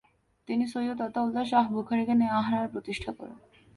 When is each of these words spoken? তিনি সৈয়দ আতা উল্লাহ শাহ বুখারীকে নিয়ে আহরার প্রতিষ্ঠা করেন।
তিনি 0.47 0.65
সৈয়দ 0.67 0.99
আতা 1.01 1.19
উল্লাহ 1.23 1.45
শাহ 1.51 1.65
বুখারীকে 1.75 2.13
নিয়ে 2.15 2.35
আহরার 2.39 2.71
প্রতিষ্ঠা 2.73 3.11
করেন। 3.17 3.37